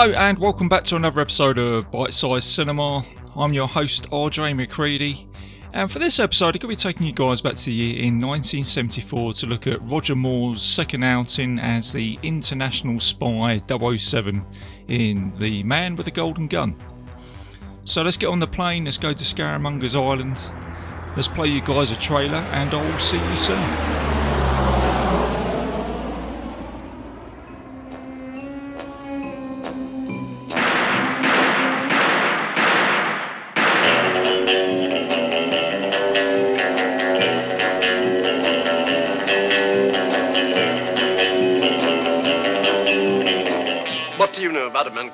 [0.00, 3.02] Hello and welcome back to another episode of Bitesize Cinema.
[3.36, 5.28] I'm your host RJ McCready,
[5.74, 7.98] and for this episode, I'm going to be taking you guys back to the year
[7.98, 14.42] in 1974 to look at Roger Moore's second outing as the international spy 007
[14.88, 16.82] in The Man with the Golden Gun.
[17.84, 20.40] So let's get on the plane, let's go to Scaramanga's Island,
[21.14, 24.19] let's play you guys a trailer, and I'll see you soon.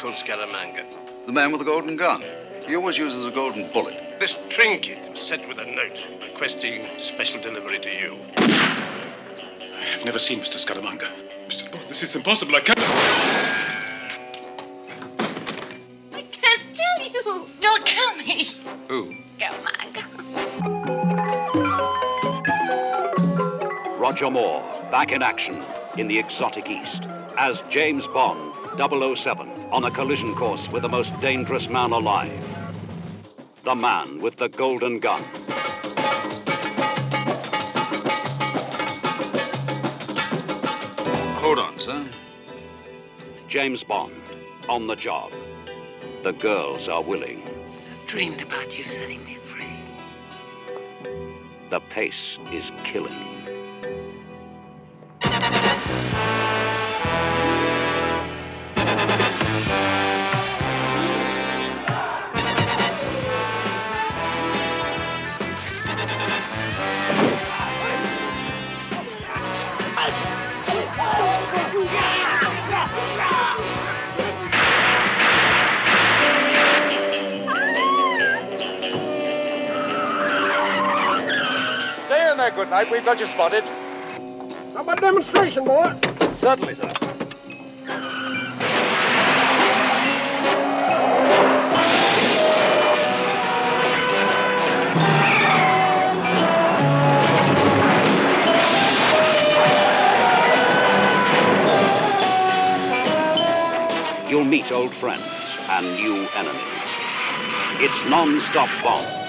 [0.07, 0.85] Called Scaramanga?
[1.27, 2.23] The man with the golden gun.
[2.65, 4.21] He always uses a golden bullet.
[4.21, 8.17] This trinket was sent with a note requesting special delivery to you.
[8.37, 10.65] I've never seen Mr.
[10.65, 11.11] Scaramanga.
[11.49, 11.73] Mr.
[11.73, 12.55] Bond, oh, this is impossible.
[12.55, 12.79] I can't.
[16.13, 17.49] I can't tell you.
[17.61, 18.45] Don't kill me.
[18.87, 19.13] Who?
[19.39, 20.05] Scaramanga.
[23.99, 24.63] Roger Moore,
[24.93, 25.65] back in action
[25.99, 31.19] in the exotic East as James Bond 007 on a collision course with the most
[31.21, 32.33] dangerous man alive.
[33.65, 35.23] The man with the golden gun.
[41.43, 42.07] Hold on, sir.
[43.49, 44.15] James Bond
[44.69, 45.33] on the job.
[46.25, 47.43] The girls are willing.
[47.43, 49.67] I've Dreamed about you setting me free.
[51.71, 53.36] The pace is killing.
[82.57, 82.91] Stay good night.
[82.91, 83.65] We've got you spotted.
[84.73, 85.95] How about demonstration, boy?
[86.37, 86.91] Certainly, sir.
[104.31, 105.23] You'll meet old friends
[105.69, 106.63] and new enemies.
[107.81, 109.26] It's non-stop Bond.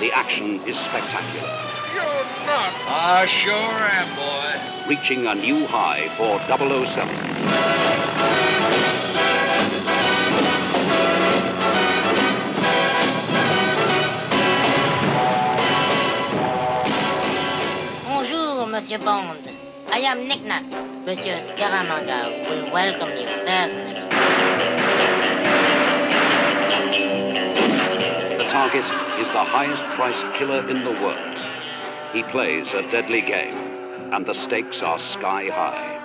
[0.00, 1.48] The action is spectacular.
[1.92, 2.72] You're not.
[2.86, 4.88] I sure am, boy.
[4.88, 7.08] reaching a new high for 007.
[18.06, 19.42] Bonjour, Monsieur Bond.
[19.90, 20.62] I am Nick Nack.
[21.06, 23.94] Monsieur Scaramanga will welcome you personally.
[28.38, 28.84] The target
[29.18, 31.36] is the highest priced killer in the world.
[32.12, 33.56] He plays a deadly game,
[34.12, 35.98] and the stakes are sky high.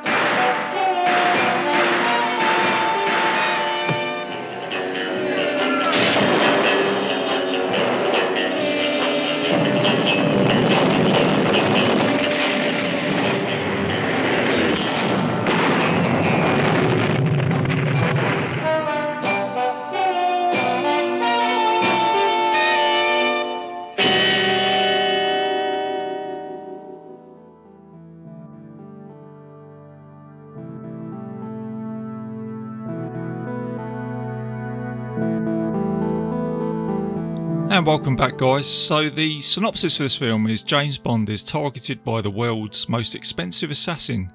[37.83, 38.65] And welcome back, guys.
[38.65, 43.13] So, the synopsis for this film is James Bond is targeted by the world's most
[43.13, 44.31] expensive assassin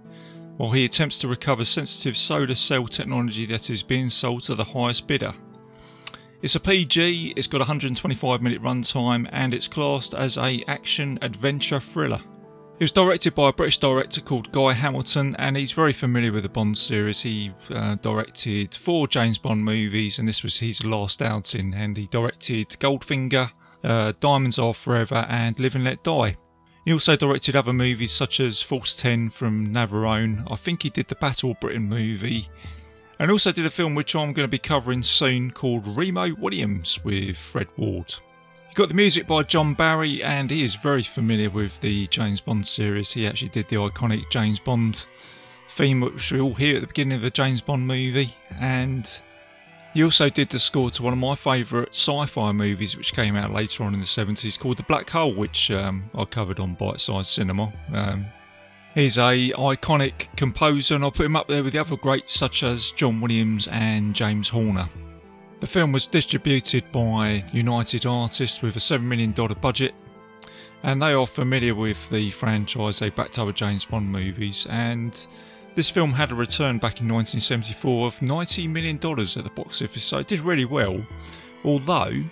[0.58, 4.64] while he attempts to recover sensitive solar cell technology that is being sold to the
[4.64, 5.32] highest bidder.
[6.42, 11.80] It's a PG, it's got 125 minute runtime, and it's classed as a action adventure
[11.80, 12.20] thriller.
[12.78, 16.44] It was directed by a British director called Guy Hamilton, and he's very familiar with
[16.44, 17.20] the Bond series.
[17.20, 21.74] He uh, directed four James Bond movies, and this was his last outing.
[21.74, 23.50] And he directed Goldfinger,
[23.82, 26.36] uh, Diamonds Are Forever, and Live and Let Die.
[26.84, 30.46] He also directed other movies such as Force 10 from Navarone.
[30.48, 32.48] I think he did the Battle of Britain movie,
[33.18, 37.02] and also did a film which I'm going to be covering soon called Remo Williams
[37.02, 38.14] with Fred Ward.
[38.78, 42.64] Got the music by John Barry, and he is very familiar with the James Bond
[42.64, 43.12] series.
[43.12, 45.08] He actually did the iconic James Bond
[45.68, 49.20] theme, which we all hear at the beginning of a James Bond movie, and
[49.94, 53.52] he also did the score to one of my favourite sci-fi movies, which came out
[53.52, 57.26] later on in the 70s, called The Black Hole, which um, I covered on Bitesize
[57.26, 57.72] Cinema.
[57.92, 58.26] Um,
[58.94, 62.62] He's a iconic composer, and I'll put him up there with the other greats such
[62.62, 64.88] as John Williams and James Horner.
[65.60, 69.92] The film was distributed by United Artists with a $7 million budget,
[70.84, 73.00] and they are familiar with the franchise.
[73.00, 75.26] They backed other James Bond movies, and
[75.74, 79.02] this film had a return back in 1974 of $90 million at
[79.44, 81.04] the box office, so it did really well.
[81.64, 82.22] Although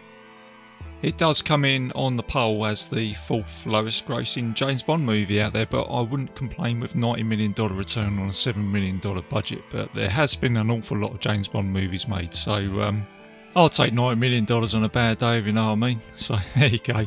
[1.02, 5.40] it does come in on the poll as the fourth lowest grossing James Bond movie
[5.40, 9.62] out there, but I wouldn't complain with $90 million return on a $7 million budget.
[9.72, 13.06] But there has been an awful lot of James Bond movies made, so um,
[13.56, 16.00] I'll take $90 million on a bad day, if you know what I mean.
[16.14, 17.04] So there you go.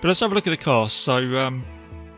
[0.00, 1.02] But let's have a look at the cast.
[1.02, 1.64] So um,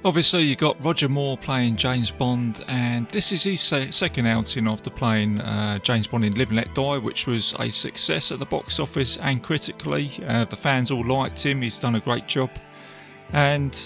[0.05, 4.91] Obviously, you've got Roger Moore playing James Bond, and this is his second outing after
[4.91, 8.45] playing uh, James Bond in Live and Let Die, which was a success at the
[8.45, 10.11] box office and critically.
[10.27, 12.51] Uh, the fans all liked him, he's done a great job.
[13.33, 13.81] And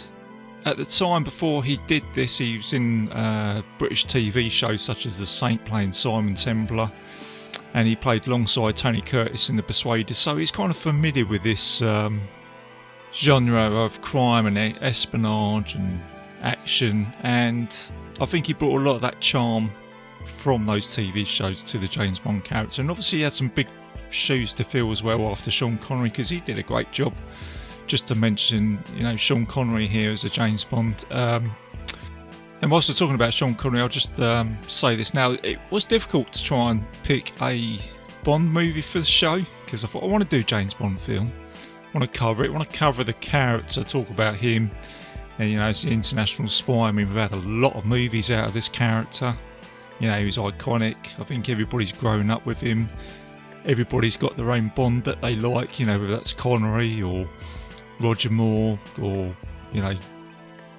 [0.64, 5.06] at the time before he did this, he was in uh, British TV shows such
[5.06, 6.90] as The Saint playing Simon Templar,
[7.74, 11.42] and he played alongside Tony Curtis in The Persuaders, so he's kind of familiar with
[11.42, 11.82] this.
[11.82, 12.20] Um,
[13.12, 16.00] genre of crime and espionage and
[16.42, 19.70] action, and I think he brought a lot of that charm
[20.24, 22.82] from those TV shows to the James Bond character.
[22.82, 23.68] And obviously, he had some big
[24.10, 27.14] shoes to fill as well after Sean Connery because he did a great job.
[27.86, 31.06] Just to mention, you know, Sean Connery here as a James Bond.
[31.10, 31.50] Um,
[32.60, 35.32] and whilst we're talking about Sean Connery, I'll just um, say this now.
[35.42, 37.78] It was difficult to try and pick a
[38.24, 41.32] Bond movie for the show because I thought I want to do James Bond film
[41.88, 42.48] I want to cover it.
[42.48, 44.70] I want to cover the character, talk about him.
[45.38, 46.88] And, you know, it's the international spy.
[46.88, 49.34] I mean, we've had a lot of movies out of this character.
[49.98, 50.96] You know, he's iconic.
[51.18, 52.90] I think everybody's grown up with him.
[53.64, 55.80] Everybody's got their own Bond that they like.
[55.80, 57.28] You know, whether that's Connery or
[58.00, 59.34] Roger Moore or
[59.72, 59.94] you know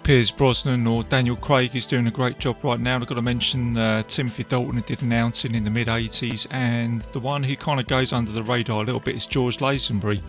[0.09, 2.95] Pierce Brosnan or Daniel Craig is doing a great job right now.
[2.95, 7.01] I've got to mention uh, Timothy Dalton who did announcing in the mid 80s, and
[7.01, 10.19] the one who kind of goes under the radar a little bit is George Lazenby,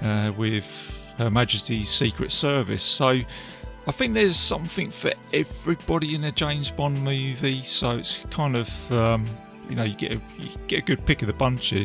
[0.00, 2.82] uh, with Her Majesty's Secret Service.
[2.82, 7.60] So I think there's something for everybody in a James Bond movie.
[7.60, 9.26] So it's kind of um,
[9.68, 11.84] you know you get a, you get a good pick of the bunch here.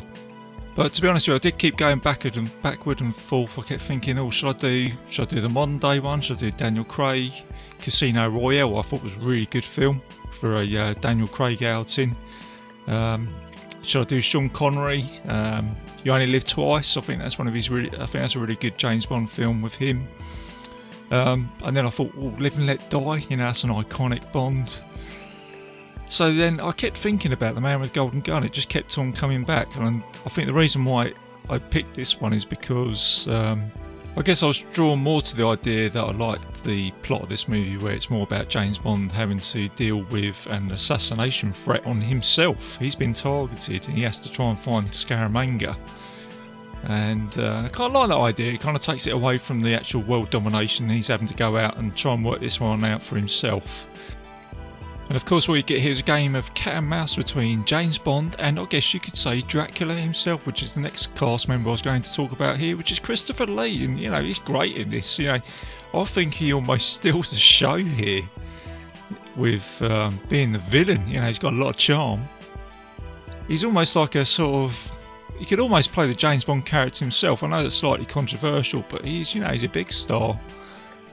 [0.75, 3.59] But to be honest with you, I did keep going backward and backward and forth.
[3.59, 6.21] I kept thinking, oh, should I do should I do the modern day one?
[6.21, 7.31] Should I do Daniel Craig?
[7.79, 10.01] Casino Royale, I thought was a really good film
[10.31, 12.15] for a uh, Daniel Craig outing.
[12.87, 13.27] Um,
[13.81, 15.05] should I do Sean Connery?
[15.27, 16.97] Um, you Only Live Twice.
[16.97, 17.89] I think that's one of his really.
[17.97, 20.07] I think that's a really good James Bond film with him.
[21.09, 23.17] Um, and then I thought, well, Live and Let Die.
[23.29, 24.81] You know, that's an iconic Bond.
[26.11, 28.43] So then I kept thinking about the Man with Golden Gun.
[28.43, 31.13] It just kept on coming back, and I think the reason why
[31.49, 33.71] I picked this one is because um,
[34.17, 37.29] I guess I was drawn more to the idea that I liked the plot of
[37.29, 41.85] this movie, where it's more about James Bond having to deal with an assassination threat
[41.85, 42.77] on himself.
[42.77, 45.77] He's been targeted and he has to try and find Scaramanga.
[46.83, 48.53] And uh, I kind of like that idea.
[48.53, 50.89] It kind of takes it away from the actual world domination.
[50.89, 53.87] He's having to go out and try and work this one out for himself.
[55.11, 57.65] And of course, what you get here is a game of cat and mouse between
[57.65, 61.49] James Bond and I guess you could say Dracula himself, which is the next cast
[61.49, 63.83] member I was going to talk about here, which is Christopher Lee.
[63.83, 65.19] And you know, he's great in this.
[65.19, 65.39] You know,
[65.93, 68.21] I think he almost steals the show here
[69.35, 71.05] with um, being the villain.
[71.05, 72.23] You know, he's got a lot of charm.
[73.49, 74.97] He's almost like a sort of.
[75.37, 77.43] He could almost play the James Bond character himself.
[77.43, 80.39] I know that's slightly controversial, but he's, you know, he's a big star.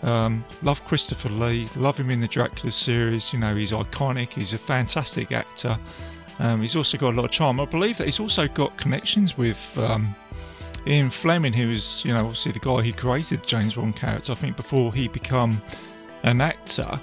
[0.03, 3.33] Um, love Christopher Lee, love him in the Dracula series.
[3.33, 5.79] You know, he's iconic, he's a fantastic actor.
[6.39, 7.61] Um, he's also got a lot of charm.
[7.61, 10.15] I believe that he's also got connections with um,
[10.87, 14.33] Ian Fleming, who is, you know, obviously the guy who created James Bond character.
[14.33, 15.61] I think before he became
[16.23, 17.01] an actor,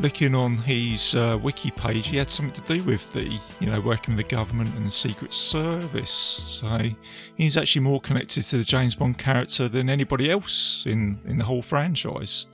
[0.00, 3.80] looking on his uh, wiki page, he had something to do with the, you know,
[3.80, 6.10] working with the government and the Secret Service.
[6.10, 6.88] So
[7.36, 11.44] he's actually more connected to the James Bond character than anybody else in, in the
[11.44, 12.46] whole franchise.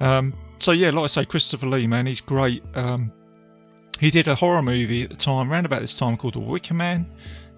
[0.00, 2.62] Um, so yeah, like I say, Christopher Lee, man, he's great.
[2.74, 3.12] Um,
[4.00, 6.74] he did a horror movie at the time, around about this time, called The Wicker
[6.74, 7.06] Man,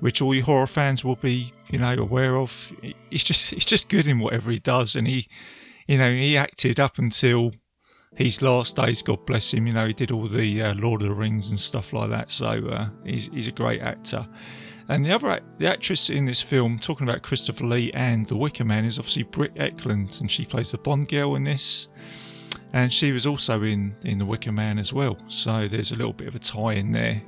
[0.00, 2.72] which all you horror fans will be, you know, aware of.
[3.10, 5.26] He's just he's just good in whatever he does, and he,
[5.86, 7.52] you know, he acted up until
[8.16, 9.66] his last days, God bless him.
[9.66, 12.30] You know, he did all the uh, Lord of the Rings and stuff like that.
[12.30, 14.26] So uh, he's he's a great actor.
[14.88, 18.64] And the other the actress in this film, talking about Christopher Lee and The Wicker
[18.64, 21.88] Man, is obviously Britt Ekland, and she plays the Bond girl in this.
[22.72, 25.18] And she was also in in The Wicker Man as well.
[25.28, 27.22] So there's a little bit of a tie in there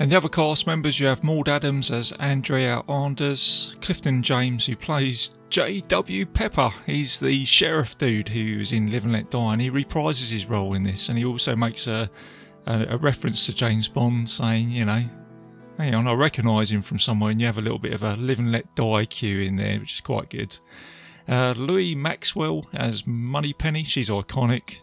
[0.00, 4.74] And the other cast members, you have Maud Adams as Andrea Anders, Clifton James, who
[4.74, 6.26] plays J.W.
[6.26, 6.70] Pepper.
[6.84, 10.74] He's the sheriff dude who's in Live and Let Die, and he reprises his role
[10.74, 11.08] in this.
[11.08, 12.10] And he also makes a,
[12.66, 15.04] a, a reference to James Bond, saying, you know,
[15.78, 18.16] hang on, I recognise him from somewhere, and you have a little bit of a
[18.16, 20.58] Live and Let Die cue in there, which is quite good.
[21.28, 24.80] Uh, Lois Maxwell as Moneypenny, she's iconic.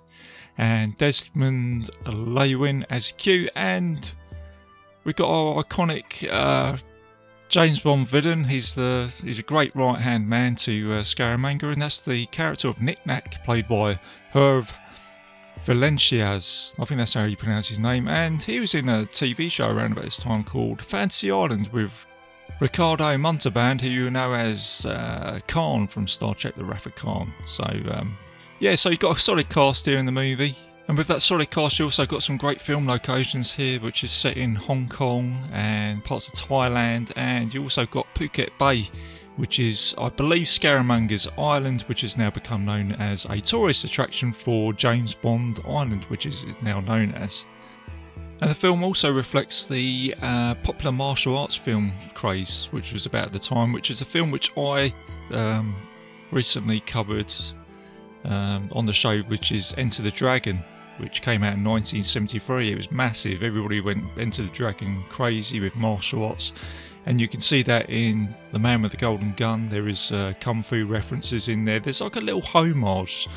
[0.58, 4.14] And Desmond Llewellyn as Q, and
[5.04, 6.78] we've got our iconic uh,
[7.48, 8.46] James Bond villain.
[8.46, 12.68] He's the he's a great right hand man to uh, Scaramanga, and that's the character
[12.68, 14.00] of Nick Nack, played by
[14.34, 14.74] Hervé
[15.66, 16.76] Valenciennes.
[16.80, 18.08] I think that's how you pronounce his name.
[18.08, 22.06] And he was in a TV show around about this time called Fantasy Island with
[22.60, 27.34] Ricardo Montalban, who you know as uh, Khan from Star Trek: The Wrath of Khan.
[27.46, 28.18] So um,
[28.60, 30.56] yeah, so you've got a solid cast here in the movie.
[30.92, 34.12] And with that solid cast, you also got some great film locations here, which is
[34.12, 37.14] set in Hong Kong and parts of Thailand.
[37.16, 38.90] And you also got Phuket Bay,
[39.38, 44.34] which is, I believe, Scaramanga's island, which has now become known as a tourist attraction
[44.34, 47.46] for James Bond Island, which is now known as.
[48.42, 53.28] And the film also reflects the uh, popular martial arts film craze, which was about
[53.28, 54.94] at the time, which is a film which I
[55.32, 55.74] um,
[56.32, 57.34] recently covered
[58.26, 60.62] um, on the show, which is Enter the Dragon,
[60.98, 62.72] which came out in 1973.
[62.72, 63.44] It was massive.
[63.44, 66.54] Everybody went Enter the Dragon crazy with martial arts.
[67.06, 69.70] And you can see that in The Man with the Golden Gun.
[69.70, 71.80] There is uh, kung fu references in there.
[71.80, 73.28] There's like a little homage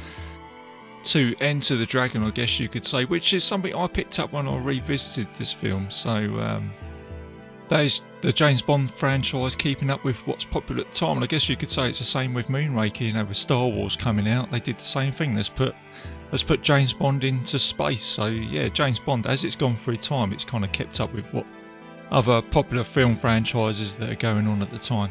[1.05, 4.33] to Enter the Dragon, I guess you could say, which is something I picked up
[4.33, 5.91] when I revisited this film.
[5.91, 6.73] So um,
[7.69, 11.17] that is the James Bond franchise keeping up with what's popular at the time.
[11.17, 13.01] And I guess you could say it's the same with Moonraker.
[13.01, 15.35] You know, with Star Wars coming out, they did the same thing.
[15.35, 15.75] Let's put
[16.31, 18.05] let's put James Bond into space.
[18.05, 21.33] So yeah, James Bond, as it's gone through time, it's kind of kept up with
[21.33, 21.47] what
[22.11, 25.11] other popular film franchises that are going on at the time.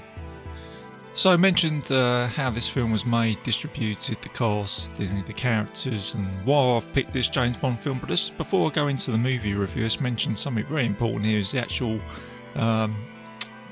[1.16, 6.16] So I mentioned uh, how this film was made, distributed, the cast, the, the, characters,
[6.16, 8.00] and why I've picked this James Bond film.
[8.00, 11.38] But just before I go into the movie review, let's mention something very important here:
[11.38, 12.00] is the actual
[12.56, 12.96] um,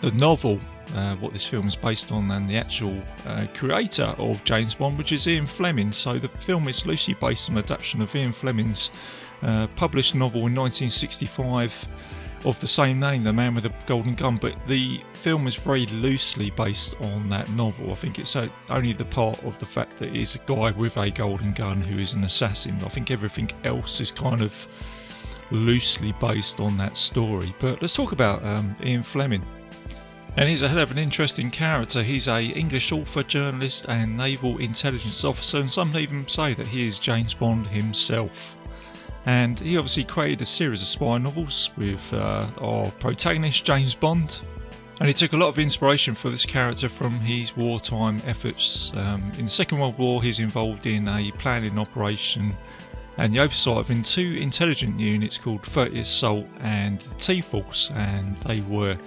[0.02, 0.60] the novel,
[0.96, 4.98] uh, what this film is based on, and the actual uh, creator of James Bond,
[4.98, 5.92] which is Ian Fleming.
[5.92, 8.92] So the film is loosely based on an adaptation of Ian Fleming's
[9.42, 11.88] uh, published novel in 1965
[12.46, 14.38] of the same name, The Man with the Golden Gun.
[14.38, 17.92] But the film is very loosely based on that novel.
[17.92, 20.98] I think it's uh, only the part of the fact that he's a guy with
[20.98, 22.78] a golden gun who is an assassin.
[22.84, 24.68] I think everything else is kind of
[25.52, 27.54] loosely based on that story.
[27.60, 29.46] But let's talk about um, Ian Fleming.
[30.38, 32.02] And he's a hell of an interesting character.
[32.02, 36.88] He's a English author, journalist, and naval intelligence officer, and some even say that he
[36.88, 38.56] is James Bond himself.
[39.26, 44.42] And he obviously created a series of spy novels with uh, our protagonist James Bond.
[45.00, 48.94] And he took a lot of inspiration for this character from his wartime efforts.
[48.96, 52.56] Um, in the Second World War, he's involved in a planning operation
[53.22, 58.36] and the oversight of in two intelligent units called 30th Assault and the T-Force, and
[58.38, 58.98] they were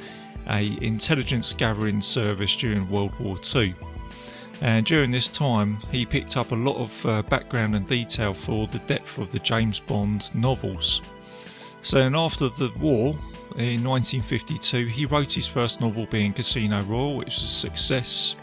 [0.50, 3.74] a intelligence gathering service during World War II.
[4.60, 8.68] And during this time, he picked up a lot of uh, background and detail for
[8.68, 11.02] the depth of the James Bond novels.
[11.82, 13.16] So, then after the war,
[13.56, 18.36] in 1952, he wrote his first novel, being Casino Royale, which was a success.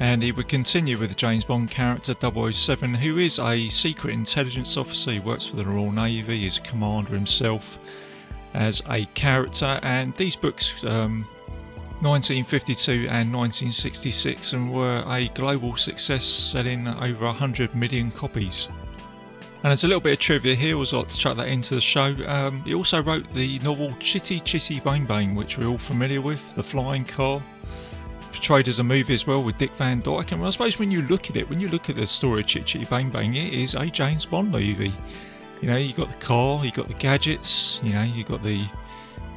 [0.00, 4.78] And he would continue with the James Bond character 007, who is a secret intelligence
[4.78, 5.10] officer.
[5.10, 7.78] He works for the Royal Navy, he's a commander himself
[8.54, 9.78] as a character.
[9.82, 11.26] And these books, um,
[12.00, 18.70] 1952 and 1966, and were a global success, selling over 100 million copies.
[19.62, 21.74] And as a little bit of trivia here, I would like to chuck that into
[21.74, 22.16] the show.
[22.26, 26.54] Um, he also wrote the novel Chitty Chitty Bang Bang, which we're all familiar with,
[26.54, 27.42] The Flying Car
[28.32, 30.32] portrayed as a movie as well with Dick Van Dyke.
[30.32, 32.46] And I suppose when you look at it, when you look at the story of
[32.46, 34.92] Chitty Bang Bang, it is a James Bond movie.
[35.60, 38.64] You know, you got the car, you got the gadgets, you know, you got the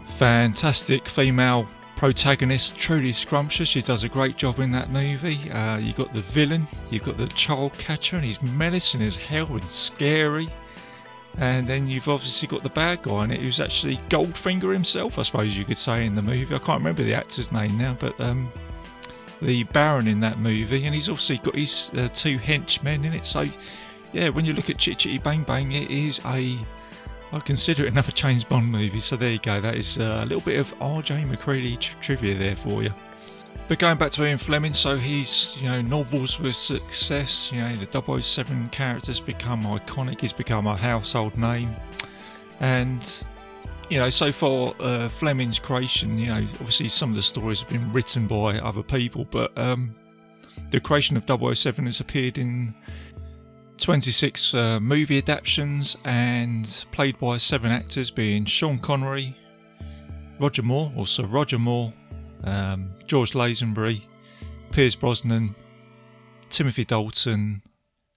[0.07, 3.67] fantastic female protagonist, truly Scrumptious.
[3.67, 5.49] She does a great job in that movie.
[5.51, 9.47] Uh, you got the villain, you've got the child catcher, and he's menacing as hell
[9.47, 10.49] and scary.
[11.39, 15.23] And then you've obviously got the bad guy in it, who's actually Goldfinger himself, I
[15.23, 16.53] suppose you could say in the movie.
[16.53, 18.51] I can't remember the actor's name now, but um,
[19.43, 23.25] the Baron in that movie, and he's obviously got his uh, two henchmen in it.
[23.25, 23.45] So,
[24.11, 26.57] yeah, when you look at Chitty Chitty Bang Bang, it is a
[27.33, 28.99] I consider it another James Bond movie.
[28.99, 29.59] So there you go.
[29.59, 31.25] That is uh, a little bit of R.J.
[31.25, 32.93] Macready tri- trivia there for you.
[33.67, 37.73] But going back to Ian Fleming, so he's, you know, novels with success, you know,
[37.73, 41.73] the 007 characters become iconic, he's become a household name.
[42.59, 43.25] And
[43.93, 47.69] you know, so far uh, Fleming's creation, you know, obviously some of the stories have
[47.69, 49.93] been written by other people, but um,
[50.71, 52.73] the creation of 007 has appeared in
[53.77, 59.37] 26 uh, movie adaptations and played by seven actors, being Sean Connery,
[60.39, 61.93] Roger Moore, or Sir Roger Moore,
[62.45, 64.07] um, George Lazenby,
[64.71, 65.53] Pierce Brosnan,
[66.49, 67.61] Timothy Dalton,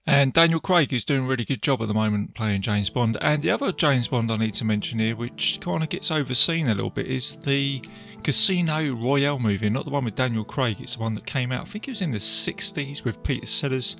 [0.07, 3.17] and Daniel Craig, is doing a really good job at the moment playing James Bond.
[3.21, 6.69] And the other James Bond I need to mention here, which kind of gets overseen
[6.69, 7.83] a little bit, is the
[8.23, 9.69] Casino Royale movie.
[9.69, 11.91] Not the one with Daniel Craig, it's the one that came out, I think it
[11.91, 13.97] was in the 60s with Peter Sellers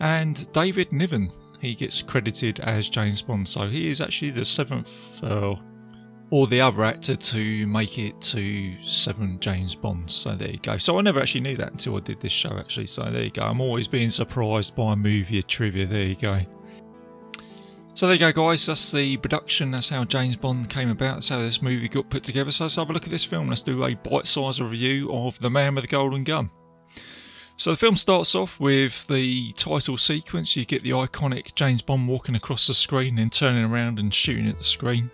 [0.00, 1.32] and David Niven.
[1.60, 5.56] He gets credited as James Bond, so he is actually the seventh uh,
[6.30, 10.14] or the other actor to make it to seven James Bonds.
[10.14, 10.76] So there you go.
[10.76, 12.86] So I never actually knew that until I did this show, actually.
[12.86, 13.42] So there you go.
[13.42, 15.86] I'm always being surprised by movie trivia.
[15.86, 16.40] There you go.
[17.94, 18.66] So there you go, guys.
[18.66, 19.70] That's the production.
[19.70, 21.14] That's how James Bond came about.
[21.14, 22.50] That's how this movie got put together.
[22.50, 23.48] So let's have a look at this film.
[23.48, 26.50] Let's do a bite-sized review of The Man with the Golden Gun.
[27.56, 30.54] So the film starts off with the title sequence.
[30.54, 34.46] You get the iconic James Bond walking across the screen, then turning around and shooting
[34.46, 35.10] at the screen.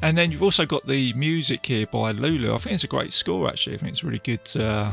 [0.00, 2.54] And then you've also got the music here by Lulu.
[2.54, 3.76] I think it's a great score actually.
[3.76, 4.92] I think it's a really good uh,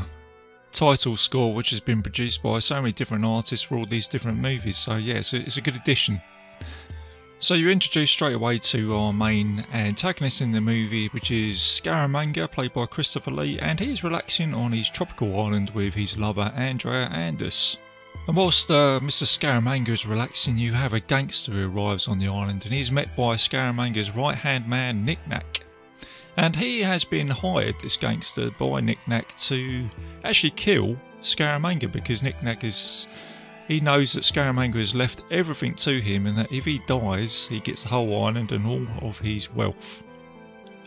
[0.72, 4.38] title score, which has been produced by so many different artists for all these different
[4.38, 4.78] movies.
[4.78, 6.20] So yeah, it's a, it's a good addition.
[7.42, 12.50] So you're introduced straight away to our main antagonist in the movie, which is Scaramanga,
[12.52, 17.06] played by Christopher Lee, and he's relaxing on his tropical island with his lover Andrea
[17.06, 17.78] Anders.
[18.26, 19.24] And whilst uh, Mr.
[19.24, 23.16] Scaramanga is relaxing, you have a gangster who arrives on the island and he's met
[23.16, 25.64] by Scaramanga's right hand man, Nick Nack.
[26.36, 29.88] And he has been hired, this gangster, by Nick Nack to
[30.22, 33.06] actually kill Scaramanga because Nick Nack is.
[33.66, 37.60] He knows that Scaramanga has left everything to him and that if he dies, he
[37.60, 40.02] gets the whole island and all of his wealth.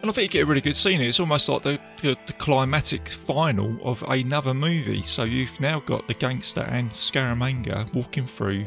[0.04, 1.00] And I think you get a really good scene.
[1.00, 5.02] It's almost like the, the, the, climatic final of another movie.
[5.02, 8.66] So you've now got the gangster and Scaramanga walking through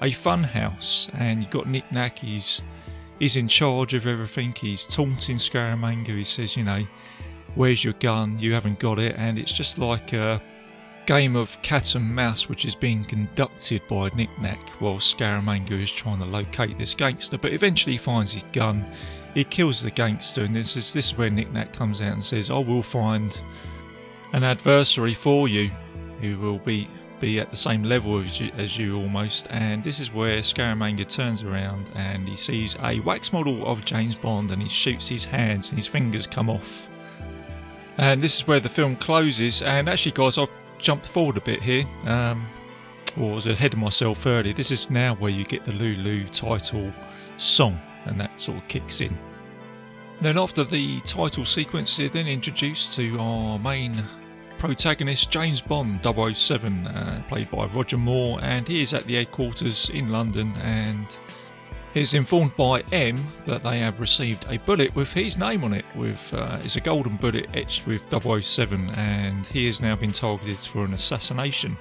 [0.00, 2.20] a fun house, and you've got Nick Nack.
[2.20, 2.62] He's,
[3.18, 4.54] he's in charge of everything.
[4.58, 6.16] He's taunting Scaramanga.
[6.16, 6.86] He says, you know,
[7.54, 8.38] where's your gun?
[8.38, 9.14] You haven't got it.
[9.18, 10.40] And it's just like a
[11.04, 15.92] game of cat and mouse, which is being conducted by Nick Nack while Scaramanga is
[15.92, 17.36] trying to locate this gangster.
[17.36, 18.90] But eventually he finds his gun
[19.34, 22.24] he kills the gangster, and this is this is where Nick Nack comes out and
[22.24, 23.42] says, "I will find
[24.32, 25.70] an adversary for you,
[26.20, 26.88] who will be
[27.20, 31.06] be at the same level as you, as you almost." And this is where Scaramanga
[31.08, 35.24] turns around and he sees a wax model of James Bond, and he shoots his
[35.24, 36.88] hands, and his fingers come off.
[37.98, 39.62] And this is where the film closes.
[39.62, 41.84] And actually, guys, I've jumped forward a bit here.
[42.06, 42.46] Um,
[43.20, 44.54] or was ahead of myself earlier.
[44.54, 46.90] This is now where you get the Lulu title
[47.36, 49.16] song and that sort of kicks in.
[50.20, 53.92] Then, after the title sequence, you're then introduced to our main
[54.58, 59.90] protagonist, James Bond 007, uh, played by Roger Moore, and he is at the headquarters
[59.90, 61.18] in London and
[61.94, 65.84] is informed by M that they have received a bullet with his name on it.
[65.94, 70.56] With uh, it's a golden bullet etched with 007, and he has now been targeted
[70.56, 71.76] for an assassination.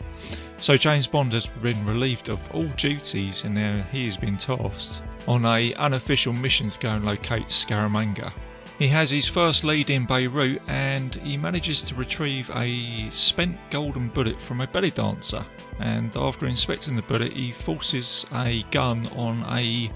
[0.58, 5.02] So James Bond has been relieved of all duties, and now he has been tasked
[5.28, 8.34] on a unofficial mission to go and locate Scaramanga.
[8.82, 14.10] He has his first lead in Beirut and he manages to retrieve a spent golden
[14.10, 15.46] bullet from a belly dancer.
[15.80, 19.92] And after inspecting the bullet, he forces a gun on a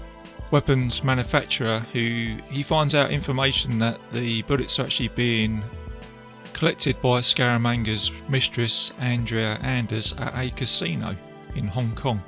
[0.50, 5.62] weapons manufacturer who he finds out information that the bullets are actually being
[6.52, 11.16] collected by Scaramanga's mistress Andrea Anders at a casino
[11.54, 12.22] in Hong Kong.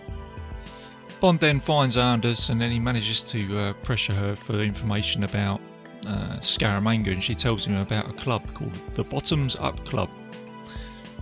[1.20, 5.60] Bond then finds Anders and then he manages to uh, pressure her for information about
[6.06, 10.10] uh, Scaramanga and she tells him about a club called the Bottoms Up Club.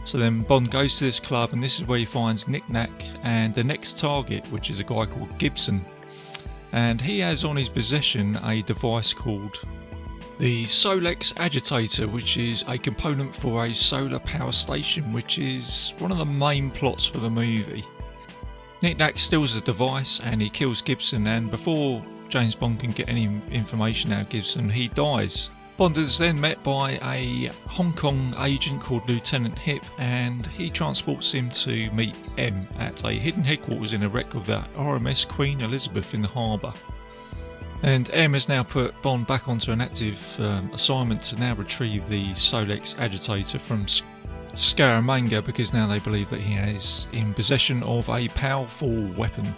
[0.04, 2.90] So then Bond goes to this club and this is where he finds Nick Nack
[3.22, 5.84] and the next target, which is a guy called Gibson.
[6.72, 9.60] And he has on his possession a device called
[10.38, 16.12] the Solex Agitator, which is a component for a solar power station, which is one
[16.12, 17.84] of the main plots for the movie.
[18.82, 23.08] Nick Nack steals the device and he kills Gibson, and before James Bond can get
[23.08, 25.50] any information out of Gibson, he dies.
[25.76, 31.32] Bond is then met by a Hong Kong agent called Lieutenant Hip, and he transports
[31.32, 35.60] him to meet M at a hidden headquarters in a wreck of the RMS Queen
[35.60, 36.72] Elizabeth in the harbour.
[37.82, 42.08] And M has now put Bond back onto an active um, assignment to now retrieve
[42.08, 43.84] the Solex agitator from
[44.54, 49.54] Scaramanga because now they believe that he is in possession of a powerful weapon.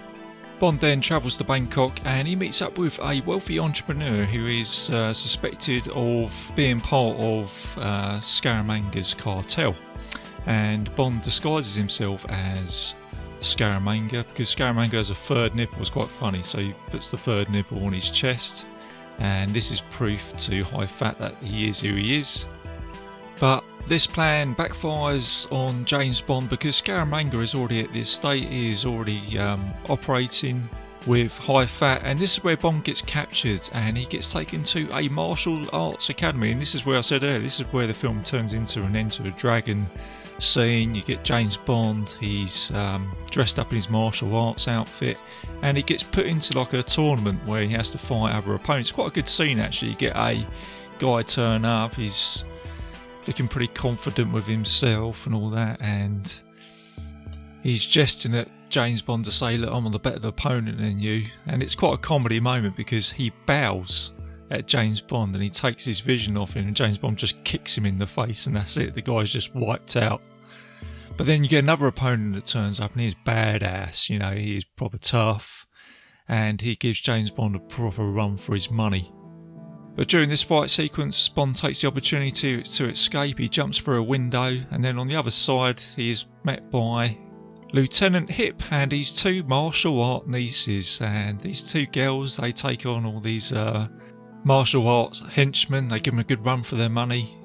[0.58, 4.90] Bond then travels to Bangkok and he meets up with a wealthy entrepreneur who is
[4.90, 9.76] uh, suspected of being part of uh, Scaramanga's cartel.
[10.46, 12.96] And Bond disguises himself as
[13.40, 15.80] Scaramanga because Scaramanga has a third nipple.
[15.80, 18.66] It's quite funny, so he puts the third nipple on his chest,
[19.18, 22.46] and this is proof to Hai Fat that he is who he is.
[23.38, 28.70] But this plan backfires on James Bond because Scaramanga is already at the estate, he
[28.70, 30.68] is already um, operating
[31.06, 34.88] with Hai Fat, and this is where Bond gets captured and he gets taken to
[34.92, 36.52] a martial arts academy.
[36.52, 38.94] And this is where I said earlier, this is where the film turns into an
[38.94, 39.86] Enter the Dragon
[40.38, 40.94] scene.
[40.94, 45.16] You get James Bond, he's um, dressed up in his martial arts outfit,
[45.62, 48.92] and he gets put into like a tournament where he has to fight other opponents.
[48.92, 49.92] Quite a good scene actually.
[49.92, 50.46] You get a
[50.98, 52.44] guy turn up, he's
[53.28, 56.42] looking pretty confident with himself and all that, and
[57.62, 61.26] he's jesting at James Bond to say, Look, I'm on the better opponent than you.
[61.46, 64.12] And it's quite a comedy moment because he bows
[64.50, 67.76] at James Bond and he takes his vision off him, and James Bond just kicks
[67.76, 68.94] him in the face, and that's it.
[68.94, 70.22] The guy's just wiped out.
[71.18, 74.64] But then you get another opponent that turns up, and he's badass, you know, he's
[74.64, 75.66] proper tough,
[76.28, 79.12] and he gives James Bond a proper run for his money.
[79.98, 83.36] But during this fight sequence, Bond takes the opportunity to, to escape.
[83.36, 87.18] He jumps through a window, and then on the other side, he is met by
[87.72, 91.00] Lieutenant Hip and his two martial art nieces.
[91.02, 93.88] And these two girls, they take on all these uh,
[94.44, 95.88] martial arts henchmen.
[95.88, 97.36] They give them a good run for their money.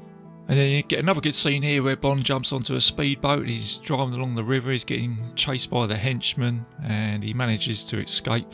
[0.48, 3.48] And then you get another good scene here where Bond jumps onto a speedboat.
[3.48, 4.70] He's driving along the river.
[4.70, 8.54] He's getting chased by the henchmen, and he manages to escape.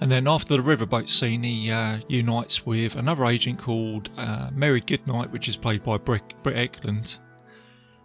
[0.00, 4.80] And then after the riverboat scene, he uh, unites with another agent called uh, Mary
[4.80, 7.20] Goodnight, which is played by Britt, Ekland.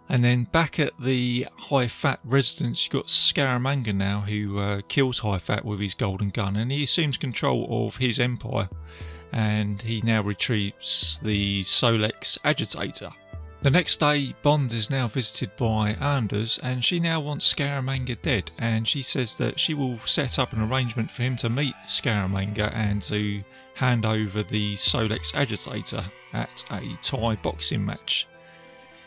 [0.08, 5.20] And then back at the Hai Fat residence, you've got Scaramanga now, who uh, kills
[5.20, 8.68] Hai Fat with his golden gun, and he assumes control of his empire.
[9.32, 13.10] And he now retrieves the Solex agitator.
[13.62, 18.50] The next day, Bond is now visited by Anders, and she now wants Scaramanga dead.
[18.58, 22.72] And she says that she will set up an arrangement for him to meet Scaramanga
[22.74, 23.42] and to
[23.74, 28.26] hand over the Solex agitator at a Thai boxing match.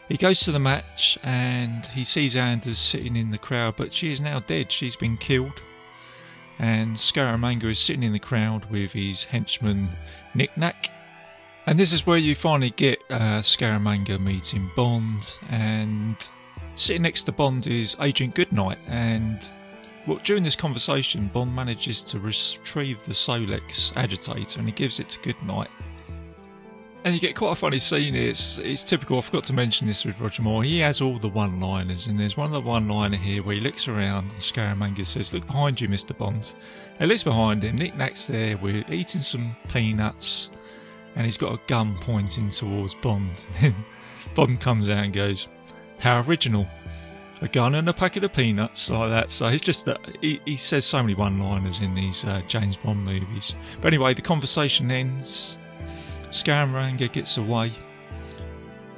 [0.07, 4.11] He goes to the match and he sees Anders sitting in the crowd, but she
[4.11, 4.71] is now dead.
[4.71, 5.63] She's been killed.
[6.59, 9.89] And Scaramanga is sitting in the crowd with his henchman
[10.35, 10.91] Nick Nack
[11.65, 16.29] and this is where you finally get uh, Scaramanga meeting Bond, and
[16.75, 18.79] sitting next to Bond is Agent Goodnight.
[18.87, 19.49] And
[20.05, 25.09] well, during this conversation, Bond manages to retrieve the Solex agitator and he gives it
[25.09, 25.69] to Goodnight.
[27.05, 28.15] And you get quite a funny scene.
[28.15, 29.17] It's, it's typical.
[29.17, 30.63] I forgot to mention this with Roger Moore.
[30.63, 33.55] He has all the one liners, and there's one of the one liner here where
[33.55, 36.17] he looks around and Scaramanga says, Look behind you, Mr.
[36.17, 36.53] Bond.
[36.99, 37.75] He looks behind him.
[37.75, 38.55] Nick Nack's there.
[38.55, 40.49] We're eating some peanuts
[41.15, 43.45] and he's got a gun pointing towards Bond.
[44.35, 45.47] Bond comes out and goes,
[45.99, 46.67] How original.
[47.41, 49.31] A gun and a packet of peanuts, like that.
[49.31, 52.77] So he's just that he, he says so many one liners in these uh, James
[52.77, 53.55] Bond movies.
[53.81, 55.57] But anyway, the conversation ends.
[56.29, 57.73] Scaramanga gets away.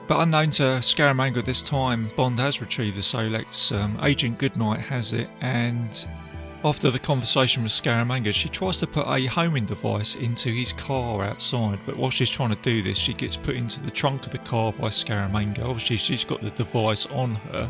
[0.08, 3.76] But unknown to Scaramanga this time, Bond has retrieved the Solex.
[3.76, 6.08] Um, Agent Goodnight has it, and
[6.66, 11.24] after the conversation with Scaramanga, she tries to put a homing device into his car
[11.24, 14.32] outside, but while she's trying to do this, she gets put into the trunk of
[14.32, 15.64] the car by Scaramanga.
[15.64, 17.70] Obviously, she's got the device on her.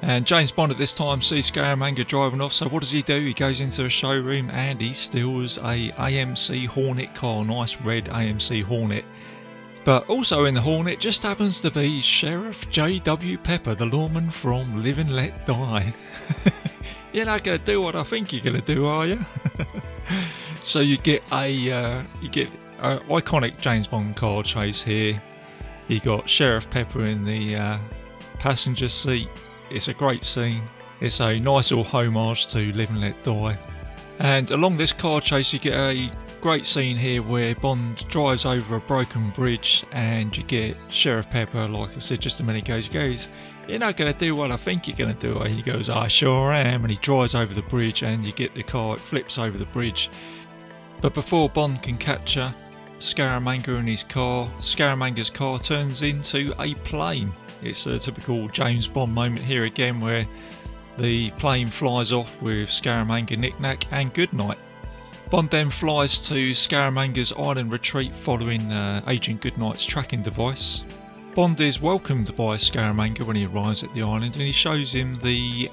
[0.00, 3.20] And James Bond at this time sees Scaramanga driving off, so what does he do?
[3.20, 8.64] He goes into a showroom and he steals a AMC Hornet car, nice red AMC
[8.64, 9.04] Hornet.
[9.84, 13.36] But also in the Hornet just happens to be Sheriff J.W.
[13.36, 15.94] Pepper, the lawman from Live and Let Die.
[17.14, 19.24] you're not going to do what I think you're going to do, are you?
[20.64, 22.48] so you get a uh, you get
[22.80, 25.22] an iconic James Bond car chase here.
[25.86, 27.78] You got Sheriff Pepper in the uh,
[28.40, 29.28] passenger seat.
[29.70, 30.62] It's a great scene.
[31.00, 33.58] It's a nice little homage to Live and Let Die.
[34.18, 36.10] And along this car chase, you get a
[36.44, 41.66] great scene here where Bond drives over a broken bridge, and you get Sheriff Pepper,
[41.66, 43.30] like I said just a minute ago, he goes,
[43.66, 45.42] you're not going to do what I think you're going to do.
[45.44, 46.82] He goes, I sure am.
[46.82, 49.64] And he drives over the bridge and you get the car, it flips over the
[49.64, 50.10] bridge.
[51.00, 52.54] But before Bond can catch her,
[52.98, 57.32] Scaramanga in his car, Scaramanga's car turns into a plane.
[57.62, 60.26] It's a typical James Bond moment here again where
[60.98, 64.58] the plane flies off with Scaramanga, Nick Nack, and Goodnight.
[65.34, 70.84] Bond then flies to Scaramanga's island retreat following uh, Agent Goodnight's tracking device.
[71.34, 75.18] Bond is welcomed by Scaramanga when he arrives at the island and he shows him
[75.24, 75.68] the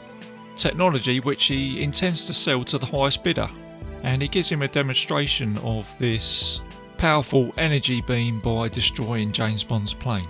[0.56, 3.47] technology which he intends to sell to the highest bidder.
[4.02, 6.62] And he gives him a demonstration of this
[6.97, 10.28] powerful energy beam by destroying James Bond's plane.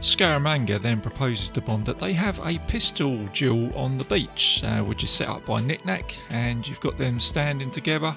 [0.00, 4.82] Scaramanga then proposes to Bond that they have a pistol duel on the beach, uh,
[4.82, 8.16] which is set up by Nick Nack, and you've got them standing together.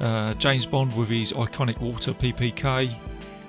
[0.00, 2.94] Uh, James Bond with his iconic Walther PPK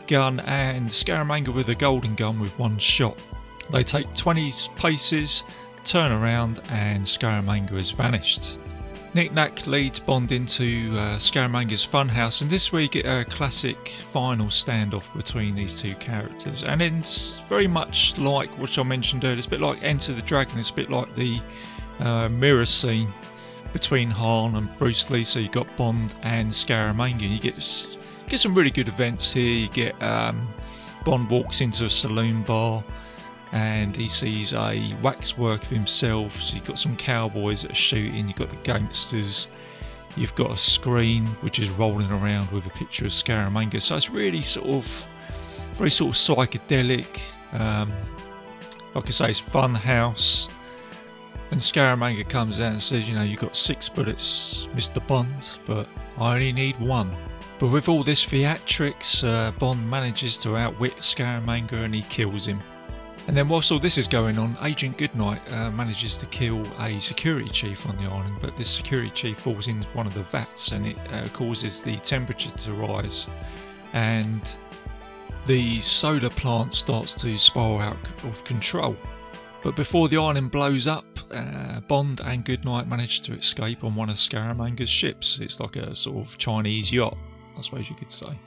[0.08, 3.22] gun, and Scaramanga with a golden gun with one shot.
[3.70, 5.44] They take 20 paces,
[5.84, 8.58] turn around, and Scaramanga has vanished.
[9.14, 14.48] Nick Nack leads Bond into uh, Scaramanga's funhouse, and this week get a classic final
[14.48, 16.64] standoff between these two characters.
[16.64, 20.22] And it's very much like what I mentioned earlier, it's a bit like Enter the
[20.22, 21.42] Dragon, it's a bit like the
[22.00, 23.12] uh, mirror scene
[23.74, 25.24] between Han and Bruce Lee.
[25.24, 27.56] So you got Bond and Scaramanga, you get
[28.28, 29.60] get some really good events here.
[29.62, 30.48] You get um,
[31.06, 32.84] Bond walks into a saloon bar
[33.54, 36.42] and he sees a waxwork of himself.
[36.42, 39.48] So you've got some cowboys that are shooting, you've got the gangsters,
[40.18, 43.82] you've got a screen which is rolling around with a picture of Scaramanga.
[43.82, 45.08] So it's really sort of
[45.74, 47.22] very sort of psychedelic.
[47.54, 47.92] Um,
[48.94, 50.50] like I say, it's fun house.
[51.52, 55.06] And Scaramanga comes out and says, you know, you've got six bullets, Mr.
[55.08, 57.16] Bond, but I only need one.
[57.60, 62.60] But with all this theatrics, uh, Bond manages to outwit Scaramanga and he kills him.
[63.28, 66.98] And then, whilst all this is going on, Agent Goodnight uh, manages to kill a
[67.00, 70.72] security chief on the island, but this security chief falls into one of the vats
[70.72, 73.28] and it uh, causes the temperature to rise.
[73.92, 74.58] And
[75.46, 78.96] the solar plant starts to spiral out of control.
[79.64, 84.10] But before the island blows up, uh, Bond and Goodnight manage to escape on one
[84.10, 85.40] of Scaramanga's ships.
[85.40, 87.18] It's like a sort of Chinese yacht,
[87.58, 88.38] I suppose you could say.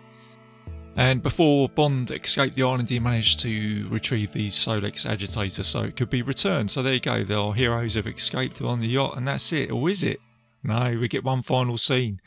[0.97, 5.97] And before Bond escaped the island, he managed to retrieve the Solex agitator so it
[5.97, 6.71] could be returned.
[6.71, 9.71] So there you go, our heroes have escaped on the yacht, and that's it.
[9.71, 10.21] Or is it?
[10.63, 12.21] No, we get one final scene.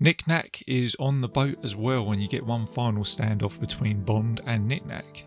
[0.00, 4.02] Nick Nack is on the boat as well, and you get one final standoff between
[4.02, 5.24] Bond and Nick Nack.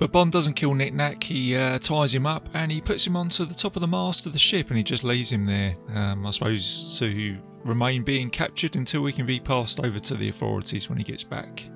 [0.00, 3.16] But Bond doesn't kill Nick Nack, he uh, ties him up and he puts him
[3.16, 5.76] onto the top of the mast of the ship and he just leaves him there,
[5.94, 10.30] um, I suppose, to remain being captured until he can be passed over to the
[10.30, 11.68] authorities when he gets back.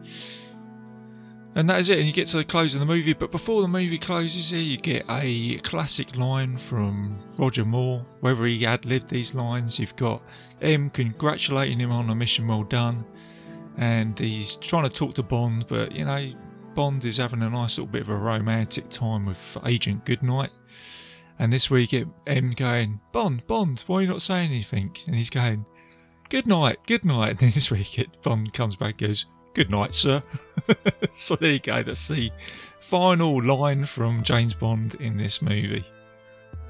[1.54, 3.12] And that is it, and you get to the close of the movie.
[3.12, 8.06] But before the movie closes, here you get a classic line from Roger Moore.
[8.20, 10.22] Whether he ad libbed these lines, you've got
[10.62, 13.04] M congratulating him on a mission well done,
[13.76, 16.32] and he's trying to talk to Bond, but you know,
[16.74, 20.50] Bond is having a nice little bit of a romantic time with Agent Goodnight.
[21.38, 24.94] And this week, it, M going, Bond, Bond, why are you not saying anything?
[25.06, 25.64] And he's going,
[26.28, 27.30] Good night, good night.
[27.30, 30.22] And then this week, it, Bond comes back goes, Good night, sir.
[31.16, 31.82] so there you go.
[31.82, 32.32] That's the
[32.80, 35.84] final line from James Bond in this movie.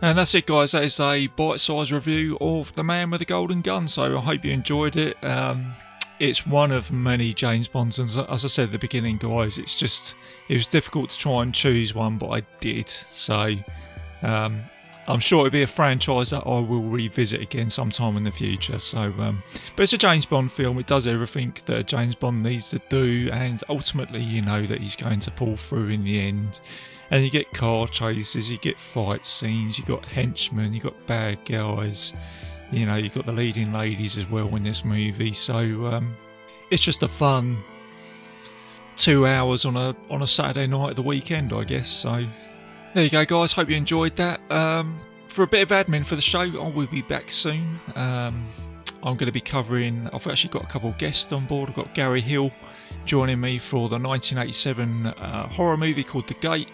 [0.02, 0.72] And that's it, guys.
[0.72, 3.88] That is a bite sized review of The Man with the Golden Gun.
[3.88, 5.22] So I hope you enjoyed it.
[5.24, 5.72] Um,
[6.28, 9.78] it's one of many James Bonds, and as I said at the beginning, guys, it's
[9.78, 10.14] just
[10.48, 12.88] it was difficult to try and choose one, but I did.
[12.88, 13.54] So
[14.22, 14.62] um,
[15.06, 18.78] I'm sure it'll be a franchise that I will revisit again sometime in the future.
[18.78, 19.42] So, um,
[19.76, 20.78] but it's a James Bond film.
[20.78, 24.96] It does everything that James Bond needs to do, and ultimately, you know that he's
[24.96, 26.60] going to pull through in the end.
[27.10, 31.38] And you get car chases, you get fight scenes, you got henchmen, you got bad
[31.44, 32.14] guys.
[32.70, 35.32] You know, you've got the leading ladies as well in this movie.
[35.32, 36.16] So um,
[36.70, 37.62] it's just a fun
[38.96, 41.88] two hours on a on a Saturday night at the weekend, I guess.
[41.88, 42.24] So
[42.94, 43.52] there you go, guys.
[43.52, 44.40] Hope you enjoyed that.
[44.50, 44.98] Um,
[45.28, 47.80] for a bit of admin for the show, I will be back soon.
[47.96, 48.46] Um,
[49.02, 50.08] I'm going to be covering.
[50.12, 51.68] I've actually got a couple of guests on board.
[51.68, 52.50] I've got Gary Hill
[53.04, 56.68] joining me for the 1987 uh, horror movie called The Gate.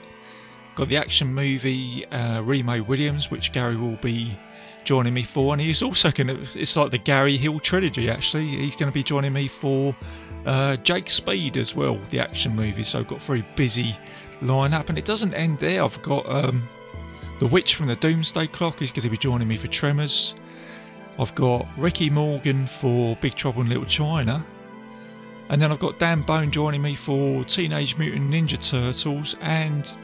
[0.76, 4.38] Got the action movie uh, Williams, which Gary will be
[4.84, 6.60] joining me for, and he's also going to.
[6.60, 8.10] It's like the Gary Hill trilogy.
[8.10, 9.94] Actually, he's going to be joining me for
[10.46, 12.84] uh, Jake Speed as well, the action movie.
[12.84, 13.96] So I've got a very busy
[14.40, 15.84] lineup, and it doesn't end there.
[15.84, 16.68] I've got um,
[17.38, 18.80] the Witch from the Doomsday Clock.
[18.80, 20.34] He's going to be joining me for Tremors.
[21.18, 24.44] I've got Ricky Morgan for Big Trouble in Little China.
[25.50, 29.96] And then I've got Dan Bone joining me for Teenage Mutant Ninja Turtles and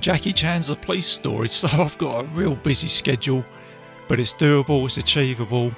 [0.00, 1.48] Jackie Chan's The Police Story.
[1.58, 3.44] So I've got a real busy schedule
[4.08, 5.72] but it's doable, it's achievable.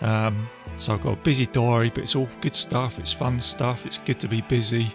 [0.00, 2.98] Um, so I've got a busy diary, but it's all good stuff.
[2.98, 3.86] It's fun stuff.
[3.86, 4.92] It's good to be busy.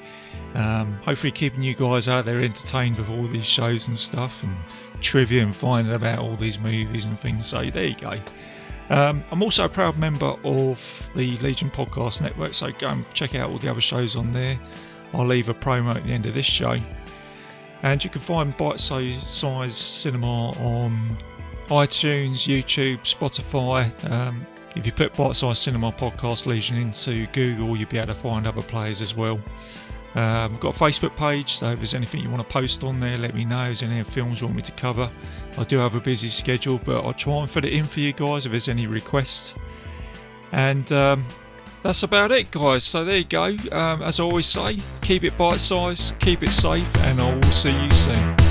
[0.54, 4.56] Um, hopefully, keeping you guys out there entertained with all these shows and stuff, and
[5.00, 7.48] trivia and finding about all these movies and things.
[7.48, 8.20] So there you go.
[8.89, 13.36] Um, I'm also a proud member of the Legion Podcast Network, so go and check
[13.36, 14.60] out all the other shows on there.
[15.13, 16.78] I'll leave a promo at the end of this show.
[17.84, 21.17] And you can find Bitesize Cinema on
[21.72, 23.90] iTunes, YouTube, Spotify.
[24.12, 28.46] Um, if you put Bitesize Cinema Podcast Legion into Google, you'll be able to find
[28.46, 29.40] other players as well.
[30.16, 33.00] Um, I've got a Facebook page, so if there's anything you want to post on
[33.00, 33.62] there, let me know.
[33.70, 35.10] If there's any films you want me to cover,
[35.58, 38.12] I do have a busy schedule, but I'll try and fit it in for you
[38.12, 39.56] guys if there's any requests.
[40.52, 41.26] And um,
[41.84, 42.84] that's about it, guys.
[42.84, 43.56] So there you go.
[43.72, 47.44] Um, as I always say, keep it bite sized, keep it safe, and I will
[47.44, 48.51] see you soon.